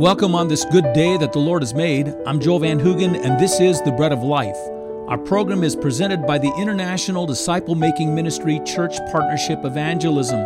[0.00, 2.14] Welcome on this good day that the Lord has made.
[2.24, 4.56] I'm Joel Van Hoogen, and this is the Bread of Life.
[5.08, 10.40] Our program is presented by the International Disciple Making Ministry Church Partnership Evangelism.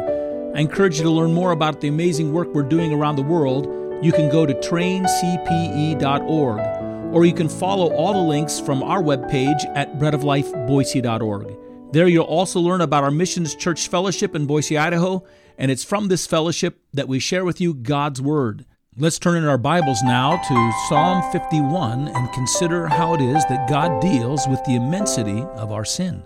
[0.57, 3.67] I encourage you to learn more about the amazing work we're doing around the world.
[4.05, 9.65] You can go to traincpe.org, or you can follow all the links from our webpage
[9.77, 11.93] at breadoflifeboise.org.
[11.93, 15.23] There you'll also learn about our Missions Church Fellowship in Boise, Idaho,
[15.57, 18.67] and it's from this fellowship that we share with you God's Word.
[18.97, 23.69] Let's turn in our Bibles now to Psalm 51 and consider how it is that
[23.69, 26.23] God deals with the immensity of our sin.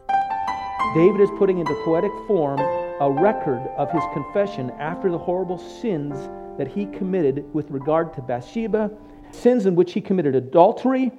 [0.94, 2.60] David is putting into poetic form
[3.00, 6.28] a record of his confession after the horrible sins
[6.58, 8.90] that he committed with regard to Bathsheba,
[9.30, 11.10] sins in which he committed adultery,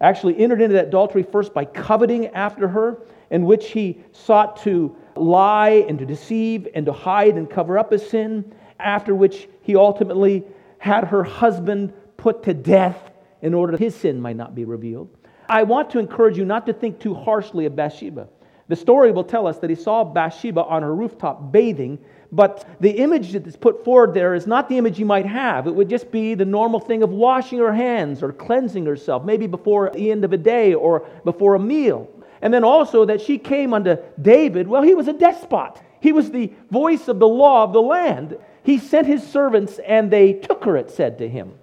[0.00, 4.96] actually entered into that adultery first by coveting after her, in which he sought to
[5.16, 9.76] lie and to deceive and to hide and cover up his sin, after which he
[9.76, 10.42] ultimately
[10.84, 15.08] had her husband put to death in order that his sin might not be revealed.
[15.48, 18.28] I want to encourage you not to think too harshly of Bathsheba.
[18.68, 21.98] The story will tell us that he saw Bathsheba on her rooftop bathing,
[22.30, 25.66] but the image that is put forward there is not the image you might have.
[25.66, 29.46] It would just be the normal thing of washing her hands or cleansing herself, maybe
[29.46, 32.10] before the end of a day or before a meal.
[32.42, 34.68] And then also that she came unto David.
[34.68, 38.36] Well, he was a despot, he was the voice of the law of the land.
[38.62, 41.54] He sent his servants and they took her, it said to him.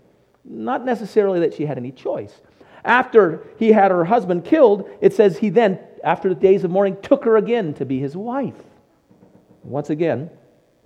[0.44, 2.42] Not necessarily that she had any choice.
[2.84, 6.98] After he had her husband killed, it says he then, after the days of mourning,
[7.04, 8.56] took her again to be his wife.
[9.62, 10.32] Once again,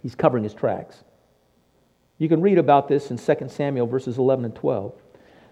[0.04, 1.06] he's covering his tracks.
[2.18, 4.92] You can read about this in 2 Samuel verses 11 and 12.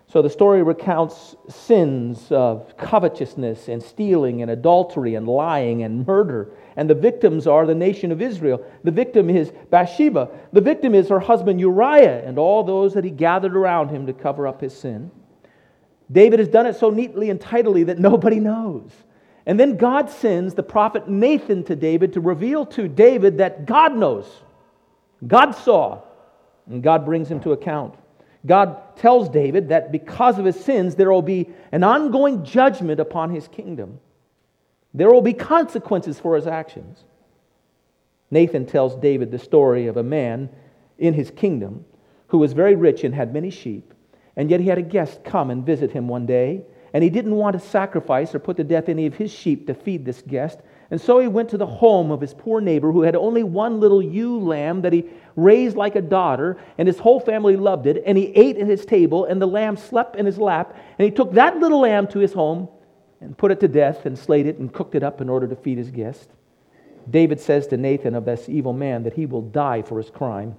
[0.07, 6.51] So the story recounts sins of covetousness and stealing and adultery and lying and murder.
[6.75, 8.63] And the victims are the nation of Israel.
[8.83, 10.29] The victim is Bathsheba.
[10.51, 14.13] The victim is her husband Uriah and all those that he gathered around him to
[14.13, 15.09] cover up his sin.
[16.11, 18.92] David has done it so neatly and tidily that nobody knows.
[19.45, 23.95] And then God sends the prophet Nathan to David to reveal to David that God
[23.95, 24.27] knows.
[25.25, 26.02] God saw.
[26.69, 27.95] And God brings him to account.
[28.45, 33.30] God tells David that because of his sins, there will be an ongoing judgment upon
[33.30, 33.99] his kingdom.
[34.93, 37.04] There will be consequences for his actions.
[38.30, 40.49] Nathan tells David the story of a man
[40.98, 41.86] in his kingdom
[42.27, 43.93] who was very rich and had many sheep,
[44.36, 47.36] and yet he had a guest come and visit him one day, and he didn't
[47.36, 50.60] want to sacrifice or put to death any of his sheep to feed this guest.
[50.92, 53.80] And so he went to the home of his poor neighbor who had only one
[53.80, 55.05] little ewe lamb that he
[55.36, 58.04] raised like a daughter, and his whole family loved it.
[58.05, 60.76] And he ate at his table, and the lamb slept in his lap.
[60.98, 62.67] And he took that little lamb to his home
[63.22, 65.55] and put it to death and slayed it and cooked it up in order to
[65.55, 66.30] feed his guest.
[67.10, 70.55] David says to Nathan of this evil man that he will die for his crime.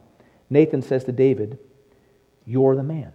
[0.51, 1.59] Nathan says to David,
[2.45, 3.13] You're the man.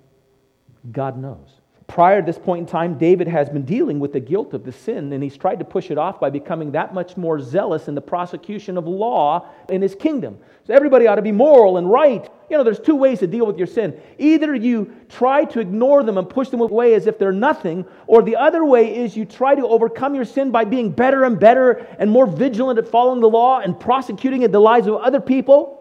[0.91, 4.53] God knows prior to this point in time, David has been dealing with the guilt
[4.53, 7.41] of the sin, and he's tried to push it off by becoming that much more
[7.41, 10.37] zealous in the prosecution of law in his kingdom.
[10.65, 12.29] So everybody ought to be moral and right.
[12.49, 13.99] You know, there's two ways to deal with your sin.
[14.19, 18.21] Either you try to ignore them and push them away as if they're nothing, or
[18.21, 21.87] the other way is you try to overcome your sin by being better and better
[21.97, 25.75] and more vigilant at following the law and prosecuting the lives of other people.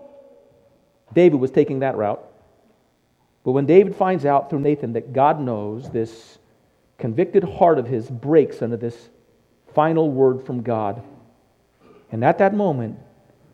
[1.12, 2.25] David was taking that route.
[3.44, 6.38] But when David finds out through Nathan that God knows, this
[6.99, 9.09] convicted heart of his breaks under this
[9.75, 11.03] final word from God.
[12.10, 12.99] And at that moment,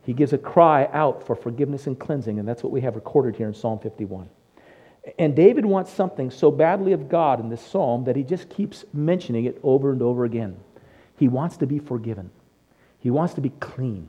[0.04, 3.36] he gives a cry out for forgiveness and cleansing, and that's what we have recorded
[3.36, 4.28] here in Psalm 51.
[5.18, 8.84] And David wants something so badly of God in this psalm that he just keeps
[8.92, 10.56] mentioning it over and over again.
[11.16, 12.30] He wants to be forgiven,
[12.98, 14.08] he wants to be clean,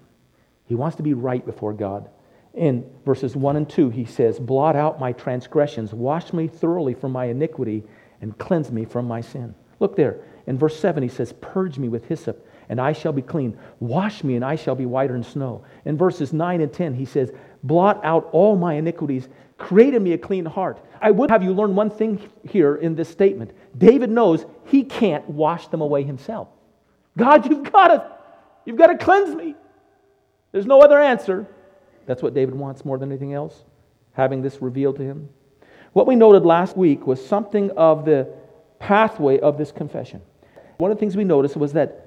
[0.66, 2.10] he wants to be right before God.
[2.56, 7.12] In verses 1 and 2, he says, Blot out my transgressions, wash me thoroughly from
[7.12, 7.84] my iniquity,
[8.22, 9.54] and cleanse me from my sin.
[9.80, 10.22] Look there.
[10.48, 13.58] In verse 7, he says, Purge me with hyssop, and I shall be clean.
[13.82, 15.66] Wash me, and I shall be whiter than snow.
[15.84, 17.34] In verses 9 and 10, he says,
[17.64, 19.28] Blot out all my iniquities,
[19.58, 20.80] create in me a clean heart.
[21.02, 23.52] I would have you learn one thing here in this statement.
[23.78, 26.48] David knows he can't wash them away himself.
[27.18, 28.12] God, you've got to,
[28.66, 29.56] you've got to cleanse me.
[30.54, 31.48] There's no other answer.
[32.06, 33.64] That's what David wants more than anything else,
[34.14, 35.30] having this revealed to him.
[35.94, 38.28] What we noted last week was something of the
[38.80, 40.22] pathway of this confession.
[40.78, 42.02] One of the things we noticed was that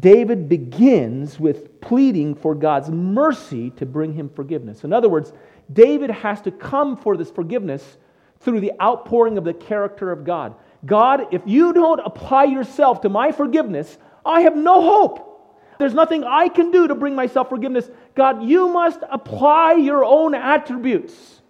[0.00, 4.82] David begins with pleading for God's mercy to bring him forgiveness.
[4.82, 5.32] In other words,
[5.72, 7.98] David has to come for this forgiveness
[8.40, 10.54] through the outpouring of the character of God.
[10.84, 15.33] God, if you don't apply yourself to my forgiveness, I have no hope.
[15.78, 17.90] There's nothing I can do to bring myself forgiveness.
[18.14, 21.40] God, you must apply your own attributes.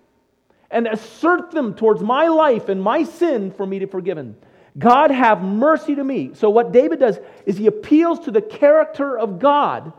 [0.71, 4.35] and assert them towards my life and my sin for me to be forgiven.
[4.77, 6.33] God have mercy to me.
[6.35, 9.93] So what David does is he appeals to the character of God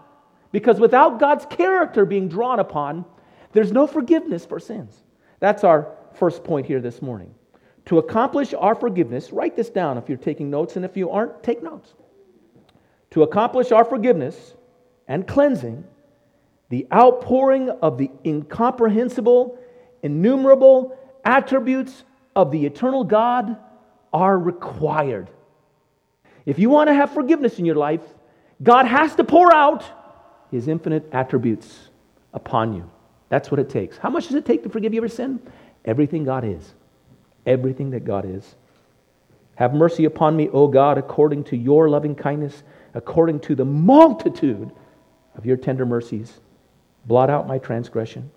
[0.52, 3.06] because without God's character being drawn upon,
[3.54, 4.94] there's no forgiveness for sins.
[5.40, 7.34] That's our first point here this morning.
[7.86, 11.42] To accomplish our forgiveness, write this down if you're taking notes, and if you aren't,
[11.42, 11.94] take notes.
[13.16, 14.54] To accomplish our forgiveness
[15.08, 15.86] and cleansing,
[16.68, 19.58] the outpouring of the incomprehensible,
[20.04, 22.04] innumerable attributes
[22.36, 23.56] of the eternal God
[24.12, 25.30] are required.
[26.46, 28.02] If you want to have forgiveness in your life,
[28.62, 29.86] God has to pour out
[30.52, 31.90] his infinite attributes
[32.34, 32.92] upon you.
[33.30, 33.98] That's what it takes.
[33.98, 35.40] How much does it take to forgive you your sin?
[35.86, 36.74] Everything God is.
[37.46, 38.56] Everything that God is.
[39.56, 42.64] Have mercy upon me, O God, according to your loving kindness,
[42.94, 44.72] according to the multitude
[45.36, 46.40] of your tender mercies.
[47.06, 48.32] Blot out my transgression.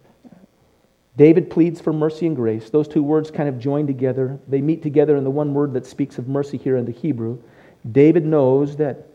[1.16, 2.70] David pleads for mercy and grace.
[2.70, 4.38] Those two words kind of join together.
[4.46, 7.38] They meet together in the one word that speaks of mercy here in the Hebrew.
[7.90, 9.08] David knows that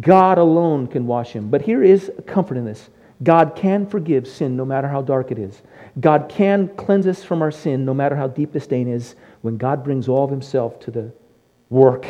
[0.00, 1.50] God alone can wash him.
[1.50, 2.88] But here is comfort in this
[3.22, 5.62] God can forgive sin no matter how dark it is.
[6.00, 9.56] God can cleanse us from our sin no matter how deep the stain is when
[9.56, 11.12] God brings all of himself to the
[11.72, 12.06] work.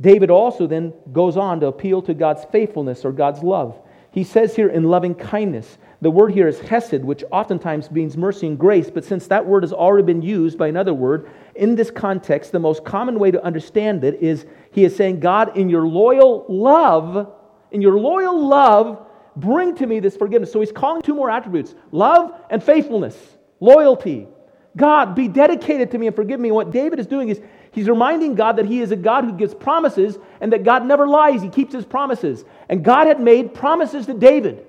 [0.00, 3.80] David also then goes on to appeal to God's faithfulness or God's love.
[4.10, 8.46] He says here in loving kindness, the word here is hesed, which oftentimes means mercy
[8.46, 11.90] and grace, but since that word has already been used by another word, in this
[11.90, 15.86] context, the most common way to understand it is he is saying, God, in your
[15.86, 17.32] loyal love,
[17.70, 19.06] in your loyal love,
[19.36, 20.52] bring to me this forgiveness.
[20.52, 23.16] So he's calling two more attributes love and faithfulness,
[23.60, 24.28] loyalty.
[24.76, 26.50] God, be dedicated to me and forgive me.
[26.50, 27.40] What David is doing is
[27.74, 31.06] he's reminding God that he is a God who gives promises and that God never
[31.06, 31.42] lies.
[31.42, 32.44] He keeps his promises.
[32.68, 34.66] And God had made promises to David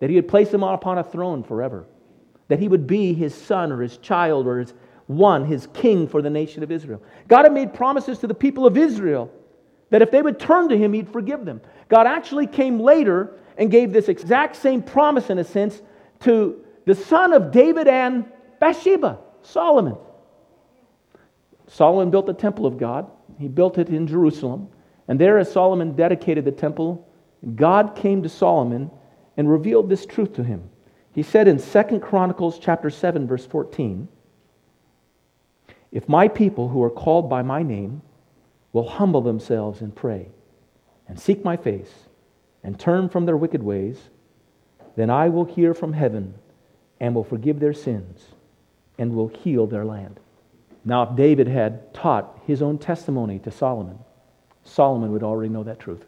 [0.00, 1.86] that he would place him upon a throne forever,
[2.48, 4.74] that he would be his son or his child or his
[5.06, 7.00] one, his king for the nation of Israel.
[7.28, 9.30] God had made promises to the people of Israel
[9.90, 11.60] that if they would turn to him, he'd forgive them.
[11.88, 15.80] God actually came later and gave this exact same promise, in a sense,
[16.20, 18.24] to the son of David and
[18.58, 19.96] Bathsheba, Solomon.
[21.66, 23.10] Solomon built the temple of God.
[23.38, 24.68] He built it in Jerusalem.
[25.08, 27.06] And there, as Solomon dedicated the temple,
[27.54, 28.90] God came to Solomon
[29.36, 30.70] and revealed this truth to him.
[31.12, 34.08] He said in 2 Chronicles chapter 7 verse 14,
[35.92, 38.02] "If my people who are called by my name
[38.72, 40.28] will humble themselves and pray
[41.08, 42.08] and seek my face
[42.62, 44.10] and turn from their wicked ways,
[44.94, 46.34] then I will hear from heaven
[47.00, 48.34] and will forgive their sins
[48.98, 50.20] and will heal their land."
[50.86, 53.98] Now, if David had taught his own testimony to Solomon,
[54.62, 56.06] Solomon would already know that truth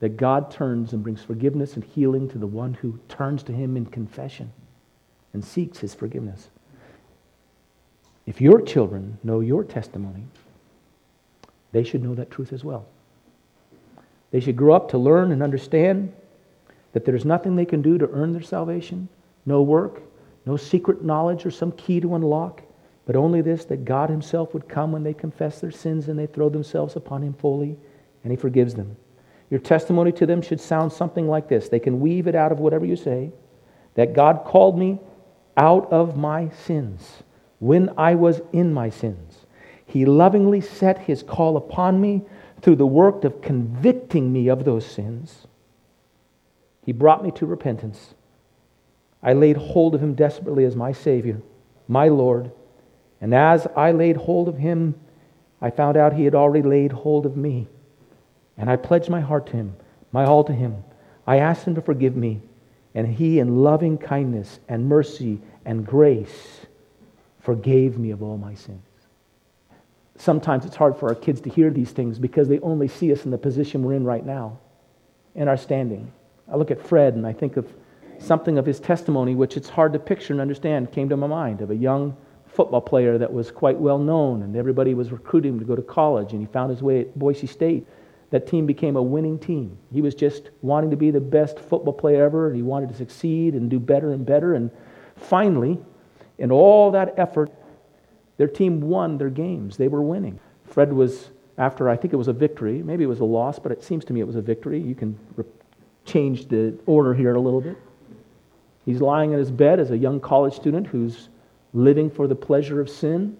[0.00, 3.76] that God turns and brings forgiveness and healing to the one who turns to him
[3.76, 4.52] in confession
[5.32, 6.50] and seeks his forgiveness.
[8.24, 10.22] If your children know your testimony,
[11.72, 12.86] they should know that truth as well.
[14.30, 16.12] They should grow up to learn and understand
[16.92, 19.08] that there's nothing they can do to earn their salvation,
[19.46, 20.00] no work,
[20.46, 22.62] no secret knowledge or some key to unlock,
[23.08, 26.26] but only this that God Himself would come when they confess their sins and they
[26.26, 27.78] throw themselves upon Him fully,
[28.22, 28.98] and He forgives them.
[29.48, 31.70] Your testimony to them should sound something like this.
[31.70, 33.32] They can weave it out of whatever you say
[33.94, 35.00] that God called me
[35.56, 37.22] out of my sins
[37.60, 39.46] when I was in my sins.
[39.86, 42.26] He lovingly set his call upon me
[42.60, 45.46] through the work of convicting me of those sins.
[46.84, 48.12] He brought me to repentance.
[49.22, 51.40] I laid hold of him desperately as my Savior,
[51.88, 52.52] my Lord.
[53.20, 54.94] And as I laid hold of him,
[55.60, 57.68] I found out he had already laid hold of me.
[58.56, 59.76] And I pledged my heart to him,
[60.12, 60.84] my all to him.
[61.26, 62.40] I asked him to forgive me,
[62.94, 66.66] and he, in loving kindness and mercy and grace,
[67.40, 68.82] forgave me of all my sins.
[70.16, 73.24] Sometimes it's hard for our kids to hear these things because they only see us
[73.24, 74.58] in the position we're in right now,
[75.34, 76.10] in our standing.
[76.50, 77.72] I look at Fred and I think of
[78.18, 81.60] something of his testimony, which it's hard to picture and understand, came to my mind
[81.60, 82.16] of a young
[82.58, 85.82] football player that was quite well known, and everybody was recruiting him to go to
[85.82, 87.86] college, and he found his way at Boise State
[88.30, 89.78] that team became a winning team.
[89.92, 92.96] He was just wanting to be the best football player ever, and he wanted to
[92.96, 94.54] succeed and do better and better.
[94.54, 94.72] And
[95.14, 95.78] finally,
[96.38, 97.52] in all that effort,
[98.38, 99.76] their team won their games.
[99.76, 100.40] They were winning.
[100.64, 103.70] Fred was, after I think it was a victory, maybe it was a loss, but
[103.70, 104.80] it seems to me it was a victory.
[104.80, 105.44] You can re-
[106.04, 107.78] change the order here a little bit.
[108.84, 111.28] He's lying in his bed as a young college student who's
[111.72, 113.36] living for the pleasure of sin,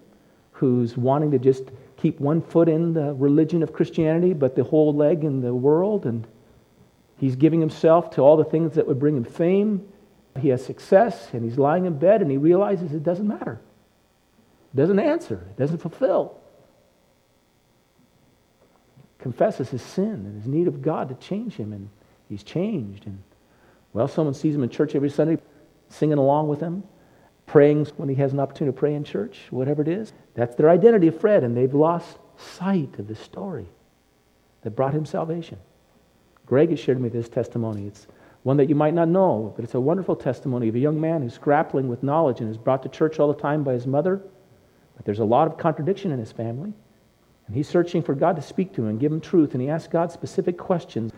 [0.51, 4.93] who's wanting to just keep one foot in the religion of Christianity, but the whole
[4.93, 6.05] leg in the world.
[6.05, 6.27] And
[7.17, 9.87] he's giving himself to all the things that would bring him fame
[10.39, 13.59] He has success and he's lying in bed and he realizes it doesn't matter.
[14.73, 16.39] It doesn't answer, it doesn't fulfill.
[19.19, 21.89] Confesses his sin and his need of God to change him, and
[22.29, 23.05] he's changed.
[23.05, 23.21] And
[23.91, 25.39] well, someone sees him in church every Sunday,
[25.89, 26.83] singing along with him,
[27.49, 30.13] praying when he has an opportunity to pray in church, whatever it is.
[30.35, 33.65] That's their identity of Fred, and they've lost sight of the story
[34.61, 35.57] that brought him salvation.
[36.45, 37.87] Greg has shared with me this testimony.
[37.87, 38.05] It's
[38.43, 41.23] one that you might not know, but it's a wonderful testimony of a young man
[41.23, 44.21] who's grappling with knowledge and is brought to church all the time by his mother.
[44.95, 46.71] But there's a lot of contradiction in his family.
[47.47, 49.53] And he's searching for God to speak to him and give him truth.
[49.53, 51.11] And he asks God specific questions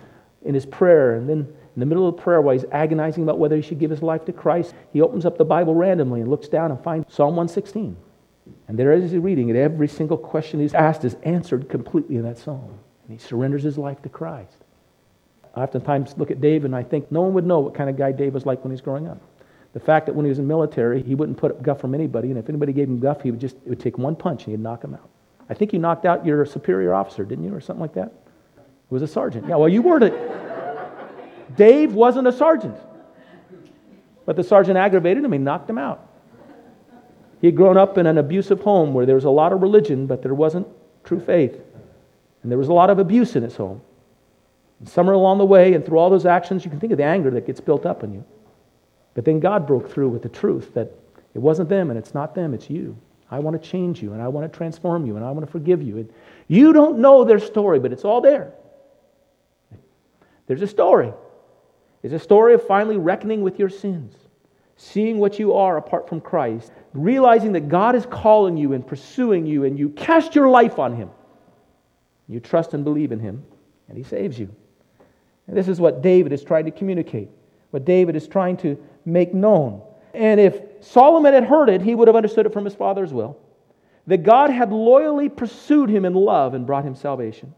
[0.43, 1.15] in his prayer.
[1.15, 3.89] And then in the middle of prayer, while he's agonizing about whether he should give
[3.89, 7.13] his life to Christ, he opens up the Bible randomly and looks down and finds
[7.13, 7.95] Psalm 116.
[8.67, 12.23] And there is he's reading it, every single question he's asked is answered completely in
[12.23, 12.79] that psalm.
[13.07, 14.57] And he surrenders his life to Christ.
[15.55, 17.97] I oftentimes look at Dave and I think no one would know what kind of
[17.97, 19.21] guy Dave was like when he was growing up.
[19.73, 22.29] The fact that when he was in military, he wouldn't put up guff from anybody,
[22.29, 24.51] and if anybody gave him guff, he would just it would take one punch and
[24.51, 25.09] he'd knock him out.
[25.49, 28.11] I think you knocked out your superior officer, didn't you, or something like that?
[28.57, 29.47] It was a sergeant.
[29.47, 30.13] Yeah, well, you were it.
[31.62, 32.75] Dave wasn't a sergeant,
[34.25, 35.32] but the sergeant aggravated him.
[35.32, 36.10] He knocked him out.
[37.39, 40.08] He had grown up in an abusive home where there was a lot of religion,
[40.08, 40.68] but there wasn't
[41.03, 41.62] true faith.
[42.41, 43.80] And there was a lot of abuse in his home.
[44.80, 47.03] And somewhere along the way, and through all those actions, you can think of the
[47.03, 48.25] anger that gets built up in you.
[49.13, 50.91] But then God broke through with the truth that
[51.36, 52.98] it wasn't them and it's not them, it's you.
[53.30, 55.51] I want to change you and I want to transform you and I want to
[55.51, 55.98] forgive you.
[55.98, 56.12] And
[56.48, 58.51] you don't know their story, but it's all there.
[60.48, 61.13] There's a story.
[62.03, 64.15] It's a story of finally reckoning with your sins,
[64.75, 69.46] seeing what you are apart from Christ, realizing that God is calling you and pursuing
[69.46, 71.10] you, and you cast your life on Him.
[72.27, 73.43] You trust and believe in Him,
[73.88, 74.53] and He saves you.
[75.48, 77.29] And this is what David is trying to communicate,
[77.72, 79.81] what David is trying to make known.
[80.13, 83.38] And if Solomon had heard it, he would have understood it from his father's will.
[84.08, 87.53] That God had loyally pursued him in love and brought him salvation.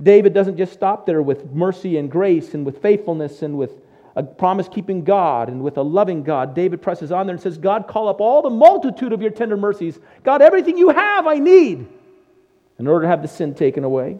[0.00, 3.72] David doesn't just stop there with mercy and grace and with faithfulness and with
[4.14, 6.54] a promise keeping God and with a loving God.
[6.54, 9.56] David presses on there and says, God, call up all the multitude of your tender
[9.56, 9.98] mercies.
[10.24, 11.86] God, everything you have, I need
[12.78, 14.18] in order to have the sin taken away.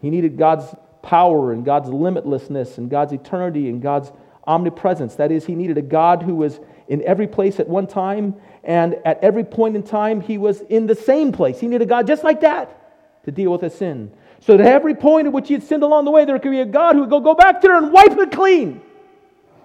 [0.00, 0.64] He needed God's
[1.02, 4.12] power and God's limitlessness and God's eternity and God's
[4.46, 5.16] omnipresence.
[5.16, 8.96] That is, he needed a God who was in every place at one time, and
[9.04, 11.60] at every point in time, he was in the same place.
[11.60, 14.10] He needed a God just like that to deal with his sin.
[14.40, 16.60] So at every point at which he had sinned along the way, there could be
[16.60, 18.80] a God who would go, go back there and wipe it clean,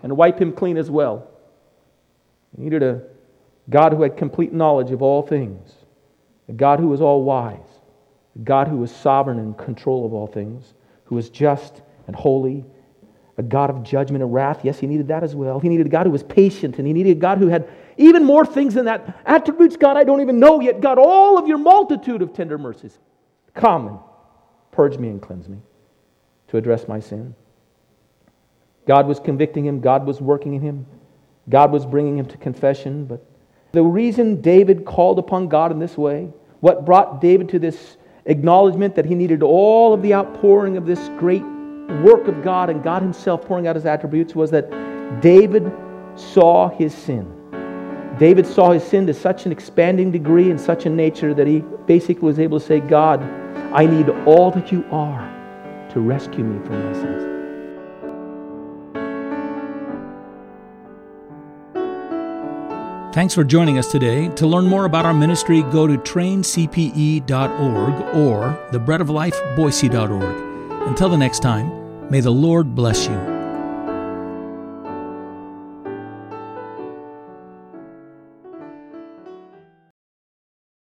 [0.01, 1.27] and wipe him clean as well.
[2.55, 3.03] He needed a
[3.69, 5.73] God who had complete knowledge of all things,
[6.49, 7.59] a God who was all wise,
[8.35, 10.73] a God who was sovereign and control of all things,
[11.05, 12.65] who was just and holy
[13.37, 14.59] a God of judgment and wrath.
[14.63, 15.59] Yes, he needed that as well.
[15.59, 18.23] He needed a God who was patient, and he needed a God who had even
[18.23, 19.21] more things than that.
[19.25, 20.81] Attributes, God, I don't even know yet.
[20.81, 22.97] God, all of your multitude of tender mercies.
[23.55, 23.99] Come and
[24.73, 25.59] purge me and cleanse me
[26.49, 27.35] to address my sin.
[28.85, 30.85] God was convicting him, God was working in him,
[31.49, 33.05] God was bringing him to confession.
[33.05, 33.25] But
[33.71, 38.95] the reason David called upon God in this way, what brought David to this acknowledgement
[38.95, 41.43] that he needed all of the outpouring of this great
[42.01, 44.69] work of God and God Himself pouring out His attributes was that
[45.21, 45.71] David
[46.15, 47.31] saw his sin.
[48.19, 51.59] David saw his sin to such an expanding degree and such a nature that he
[51.87, 53.21] basically was able to say, God,
[53.73, 55.29] I need all that you are
[55.91, 57.33] to rescue me from my sins.
[63.13, 64.29] Thanks for joining us today.
[64.29, 70.87] To learn more about our ministry, go to traincpe.org or thebreadoflifeboise.org.
[70.87, 73.32] Until the next time, may the Lord bless you.